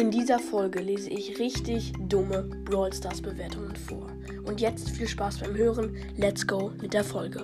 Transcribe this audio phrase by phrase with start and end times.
[0.00, 4.06] In dieser Folge lese ich richtig dumme Brawl Stars Bewertungen vor.
[4.44, 5.96] Und jetzt viel Spaß beim Hören.
[6.16, 7.40] Let's go mit der Folge.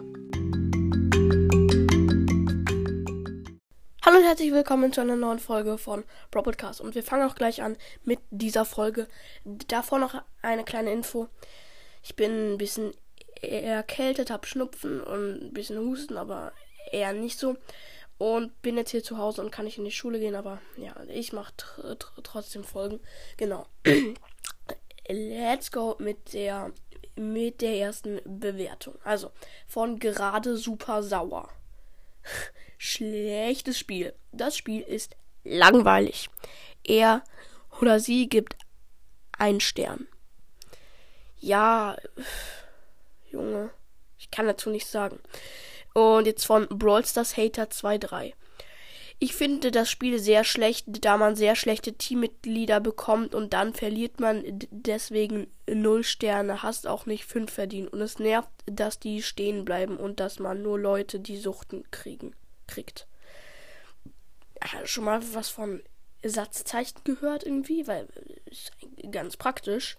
[4.02, 6.80] Hallo und herzlich willkommen zu einer neuen Folge von Brawl Podcast.
[6.80, 9.08] Und wir fangen auch gleich an mit dieser Folge.
[9.66, 11.26] Davor noch eine kleine Info.
[12.04, 12.92] Ich bin ein bisschen
[13.42, 16.52] erkältet, habe Schnupfen und ein bisschen Husten, aber
[16.92, 17.56] eher nicht so.
[18.18, 20.94] Und bin jetzt hier zu Hause und kann nicht in die Schule gehen, aber ja,
[21.08, 23.00] ich mache tr tr trotzdem Folgen.
[23.36, 23.66] Genau.
[25.08, 26.72] Let's go mit der
[27.16, 28.94] mit der ersten Bewertung.
[29.04, 29.30] Also
[29.66, 31.48] von gerade super sauer.
[32.78, 34.14] Schlechtes Spiel.
[34.32, 36.28] Das Spiel ist langweilig.
[36.84, 37.22] Er
[37.80, 38.56] oder sie gibt
[39.38, 40.06] einen Stern.
[41.38, 41.96] Ja,
[43.30, 43.70] Junge,
[44.18, 45.20] ich kann dazu nichts sagen.
[45.94, 48.34] Und jetzt von Brawl Stars Hater 2.3.
[49.20, 54.18] Ich finde das Spiel sehr schlecht, da man sehr schlechte Teammitglieder bekommt und dann verliert
[54.20, 57.92] man deswegen 0 Sterne, hast auch nicht 5 verdient.
[57.92, 62.34] Und es nervt, dass die stehen bleiben und dass man nur Leute, die Suchten kriegen,
[62.66, 63.06] kriegt.
[64.84, 65.82] Schon mal was von
[66.24, 68.08] Satzzeichen gehört irgendwie, weil
[68.46, 68.72] ist
[69.10, 69.96] ganz praktisch.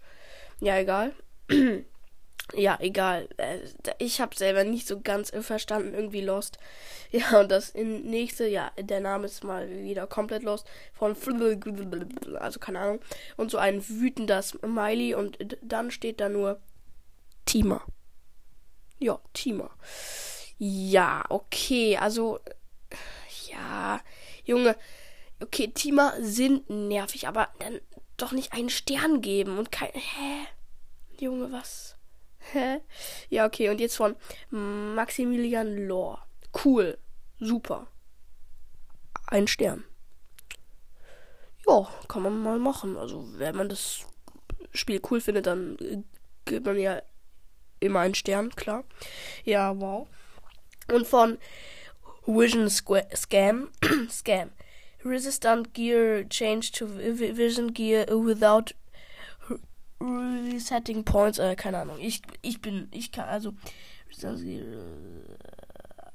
[0.60, 1.12] Ja, egal.
[2.54, 3.28] ja, egal.
[3.38, 3.58] Äh,
[3.98, 6.58] ich habe selber nicht so ganz verstanden, irgendwie Lost.
[7.12, 10.66] Ja, und das nächste, ja, der Name ist mal wieder komplett Lost.
[10.92, 11.16] Von
[12.40, 13.00] also keine Ahnung.
[13.36, 16.60] Und so ein wütender Smiley und dann steht da nur
[17.44, 17.80] Tima.
[18.98, 19.70] Ja, Tima.
[20.58, 22.40] Ja, okay, also
[23.48, 24.00] ja,
[24.44, 24.76] Junge,
[25.40, 27.80] okay, Tima sind nervig, aber dann
[28.16, 30.46] doch nicht einen Stern geben und kein hä?
[31.20, 31.95] Junge, was?
[33.28, 34.16] Ja, okay, und jetzt von
[34.50, 36.18] Maximilian Lore.
[36.64, 36.98] Cool.
[37.38, 37.88] Super.
[39.26, 39.84] Ein Stern.
[41.66, 42.96] Ja, kann man mal machen.
[42.96, 44.06] Also, wenn man das
[44.72, 46.04] Spiel cool findet, dann
[46.44, 47.02] gibt man ja
[47.80, 48.84] immer einen Stern, klar.
[49.44, 50.06] Ja, wow.
[50.92, 51.38] Und von
[52.26, 53.70] Vision Squ Scam.
[54.10, 54.50] Scam.
[55.04, 58.74] Resistant Gear changed to Vision Gear without
[60.00, 61.98] Resetting Points, äh, keine Ahnung.
[62.00, 63.52] Ich, ich bin, ich kann, also,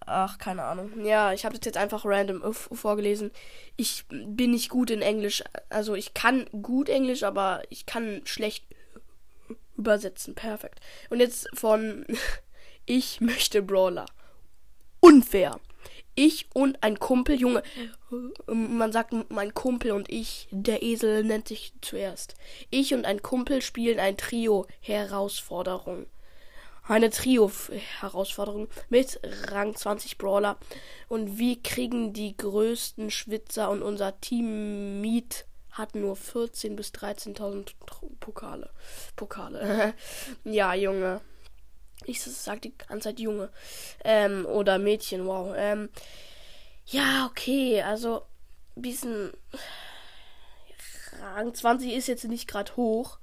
[0.06, 1.06] ach, keine Ahnung.
[1.06, 3.32] Ja, ich habe das jetzt einfach random vorgelesen.
[3.78, 5.44] Ich bin nicht gut in Englisch.
[5.70, 8.66] Also, ich kann gut Englisch, aber ich kann schlecht
[9.78, 10.36] übersetzen.
[10.36, 10.80] Perfekt.
[11.10, 12.06] Und jetzt von
[12.86, 14.06] Ich möchte Brawler.
[15.00, 15.60] Unfair
[16.16, 17.64] ich und ein Kumpel, Junge,
[18.48, 22.36] man sagt mein Kumpel und ich, der Esel nennt sich zuerst.
[22.70, 26.08] Ich und ein Kumpel spielen ein Trio-Herausforderung.
[26.84, 29.20] Eine Trio-Herausforderung mit
[29.50, 30.58] Rang 20 Brawler.
[31.08, 37.74] Und wir kriegen die größten Schwitzer und unser Team Meet hat nur 14.000 bis 13.000
[38.20, 38.70] Pokale.
[39.16, 39.94] Pokale.
[40.44, 41.22] ja, Junge.
[42.06, 43.50] Ich sag die ganze Zeit Junge.
[44.04, 45.54] Ähm, oder Mädchen, wow.
[45.56, 45.90] Ähm,
[46.86, 48.24] ja, okay, also
[48.76, 49.32] bisschen
[51.36, 53.20] Rang 20 ist jetzt nicht gerade hoch.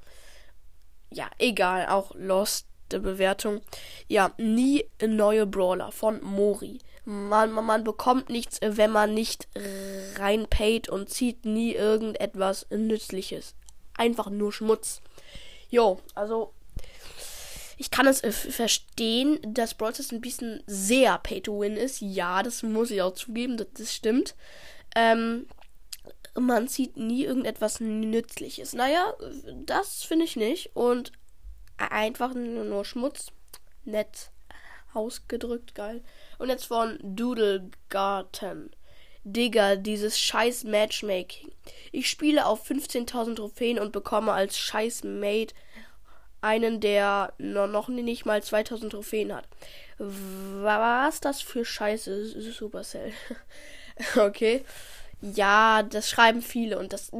[1.10, 3.60] Ja, egal, auch Lost Bewertung.
[4.06, 6.78] Ja, nie neue Brawler von Mori.
[7.04, 9.48] Man, man, man bekommt nichts, wenn man nicht
[10.18, 13.54] reinpayt und zieht nie irgendetwas Nützliches.
[13.96, 15.02] Einfach nur Schmutz.
[15.70, 16.54] Jo, also
[17.78, 22.00] ich kann es äh, verstehen, dass Brawl Stars ein bisschen sehr Pay to Win ist.
[22.00, 24.34] Ja, das muss ich auch zugeben, das, das stimmt.
[24.96, 25.46] Ähm,
[26.34, 28.72] man sieht nie irgendetwas Nützliches.
[28.74, 29.14] Naja,
[29.64, 30.74] das finde ich nicht.
[30.74, 31.12] Und
[31.76, 33.28] einfach nur Schmutz.
[33.84, 34.30] Nett
[34.92, 36.02] ausgedrückt, geil.
[36.38, 38.70] Und jetzt von Doodle Garten.
[39.22, 41.52] Digga, dieses scheiß Matchmaking.
[41.92, 45.54] Ich spiele auf 15.000 Trophäen und bekomme als scheiß Mate
[46.40, 49.48] einen, der noch nicht mal 2000 Trophäen hat.
[49.98, 53.12] Was das für Scheiße, Supercell.
[54.16, 54.64] okay.
[55.20, 57.10] Ja, das schreiben viele und das,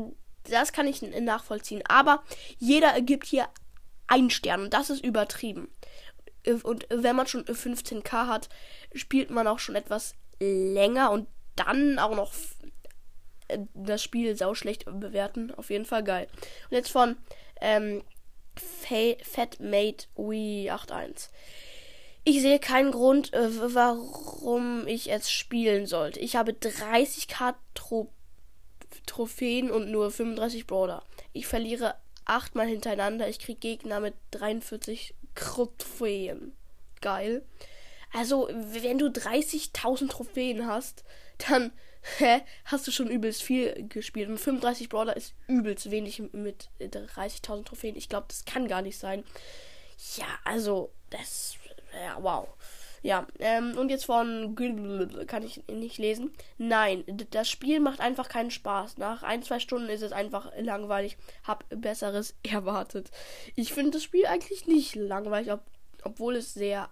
[0.45, 1.83] das kann ich nachvollziehen.
[1.89, 2.23] Aber
[2.59, 3.49] jeder gibt hier
[4.07, 5.69] einen Stern und das ist übertrieben.
[6.63, 8.49] Und wenn man schon 15k hat,
[8.95, 12.33] spielt man auch schon etwas länger und dann auch noch
[13.75, 15.53] das Spiel sau schlecht bewerten.
[15.55, 16.29] Auf jeden Fall geil.
[16.71, 17.17] Und jetzt von
[17.61, 18.03] ähm,
[18.59, 21.31] Fatmate Wii 81.
[22.25, 26.21] Ich sehe keinen Grund, äh, warum ich es spielen sollte.
[26.21, 28.11] Ich habe 30k Tro
[29.07, 31.03] Trophäen und nur 35 Brawler.
[31.33, 31.95] Ich verliere
[32.27, 33.29] achtmal hintereinander.
[33.29, 36.53] Ich kriege Gegner mit 43 Trophäen.
[37.01, 37.43] Geil.
[38.13, 41.05] Also, wenn du 30.000 Trophäen hast,
[41.49, 41.73] dann
[42.19, 44.29] hä, hast du schon übelst viel gespielt.
[44.29, 47.97] Und 35 Brawler ist übelst wenig mit 30.000 Trophäen.
[47.97, 49.25] Ich glaube, das kann gar nicht sein.
[50.17, 51.57] Ja, also, das,
[51.93, 52.49] ja, wow.
[53.03, 54.57] Ja, ähm, und jetzt von
[55.27, 56.33] kann ich nicht lesen.
[56.57, 58.99] Nein, das Spiel macht einfach keinen Spaß.
[58.99, 61.17] Nach ein, zwei Stunden ist es einfach langweilig.
[61.45, 63.11] Hab Besseres erwartet.
[63.55, 65.61] Ich finde das Spiel eigentlich nicht langweilig, ob,
[66.03, 66.91] obwohl es sehr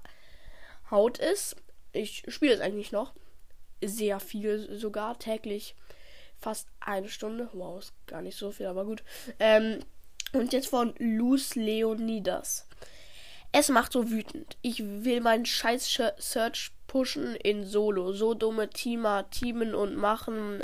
[0.91, 1.56] haut ist.
[1.93, 3.12] Ich spiele es eigentlich noch.
[3.82, 5.75] Sehr viel sogar, täglich.
[6.38, 7.49] Fast eine Stunde.
[7.52, 9.02] Wow, ist gar nicht so viel, aber gut.
[9.38, 9.81] Ähm,
[10.32, 12.69] und jetzt von Luz Leonidas.
[13.52, 14.56] Es macht so wütend.
[14.61, 18.12] Ich will meinen scheiß Search pushen in Solo.
[18.12, 20.62] So dumme Teamer teamen und machen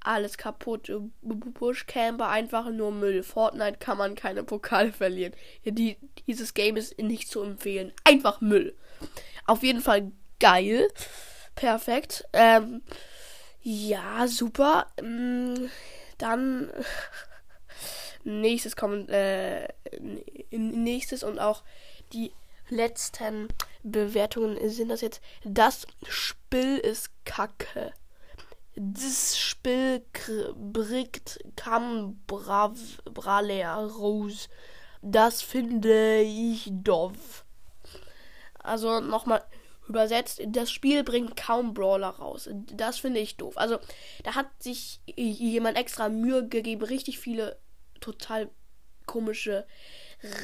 [0.00, 0.90] alles kaputt.
[1.22, 3.22] Bushcamper einfach nur Müll.
[3.22, 5.34] Fortnite kann man keine Pokale verlieren.
[5.64, 5.96] Die,
[6.26, 7.92] dieses Game ist nicht zu empfehlen.
[8.04, 8.76] Einfach Müll.
[9.46, 10.88] Auf jeden Fall geil.
[11.54, 12.24] Perfekt.
[12.32, 12.82] Ähm,
[13.62, 14.86] ja, super.
[15.00, 15.66] Mm,
[16.18, 16.70] dann
[18.24, 19.68] nächstes kommt äh,
[20.50, 21.62] nächstes und auch
[22.12, 22.32] die
[22.68, 23.48] letzten
[23.82, 25.20] Bewertungen sind das jetzt.
[25.44, 27.92] Das Spiel ist kacke.
[28.76, 30.04] Das Spiel
[30.56, 34.48] bringt kam brav braler raus.
[35.02, 37.44] Das finde ich doof.
[38.58, 39.44] Also nochmal
[39.88, 42.48] übersetzt, das Spiel bringt kaum Brawler raus.
[42.72, 43.56] Das finde ich doof.
[43.56, 43.78] Also
[44.22, 47.58] da hat sich jemand extra Mühe gegeben, richtig viele
[48.00, 48.50] total
[49.06, 49.66] komische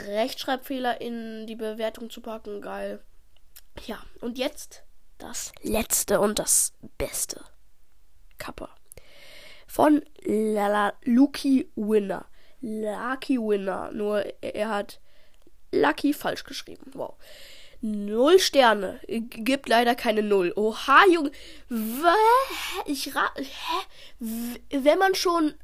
[0.06, 2.60] Rechtschreibfehler in die Bewertung zu packen.
[2.60, 3.02] Geil.
[3.86, 4.84] Ja, und jetzt
[5.18, 7.44] das letzte und das beste.
[8.38, 8.74] Kappa.
[9.66, 12.26] Von Lala Lucky Winner.
[12.60, 13.90] Lucky Winner.
[13.92, 15.00] Nur er hat
[15.72, 16.90] Lucky falsch geschrieben.
[16.94, 17.16] Wow.
[17.80, 19.00] Null Sterne.
[19.08, 20.52] Gibt leider keine Null.
[20.56, 21.32] Oha, Junge.
[22.86, 24.26] Ich ra Hä?
[24.70, 25.54] Wenn man schon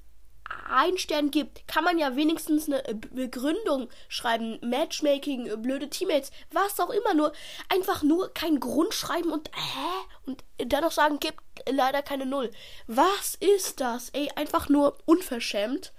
[0.69, 4.59] einen Stern gibt, kann man ja wenigstens eine Begründung schreiben.
[4.63, 7.15] Matchmaking, blöde Teammates, was auch immer.
[7.15, 7.33] Nur
[7.69, 10.07] einfach nur kein Grund schreiben und hä?
[10.27, 12.51] Und dann noch sagen, gibt leider keine Null.
[12.87, 14.11] Was ist das?
[14.11, 15.93] Ey, einfach nur unverschämt.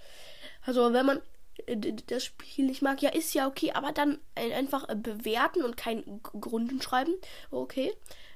[0.65, 1.21] Also, wenn man
[2.07, 6.21] das Spiel nicht mag, ja, ist ja okay, aber dann einfach äh, bewerten und keinen
[6.23, 7.13] Grund schreiben.
[7.51, 7.93] Okay.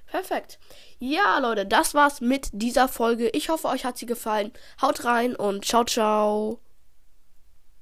[0.07, 0.59] Perfekt.
[0.99, 3.29] Ja, Leute, das war's mit dieser Folge.
[3.29, 4.51] Ich hoffe, euch hat sie gefallen.
[4.81, 6.59] Haut rein und ciao, ciao.